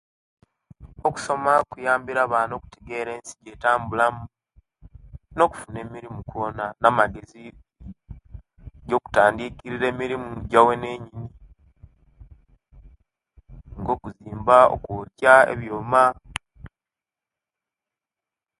Okusoma 1.07 1.53
kuyambire 1.69 2.19
abana 2.23 2.51
okutegera 2.55 3.09
ensi 3.13 3.33
engeri 3.35 3.45
gjetambula 3.53 4.05
mu 4.15 4.23
no 5.35 5.41
okufuna 5.47 5.77
emirimu 5.85 6.19
kwoona 6.29 6.65
na 6.81 6.87
amagezi 6.91 7.43
jokutandikira 8.87 9.85
emirimu 9.91 10.29
ja 10.51 10.61
bulinyin 10.65 11.17
nga 13.79 13.91
okuzimba, 13.93 14.57
okwokya 14.75 15.33
ebyooma 15.53 16.03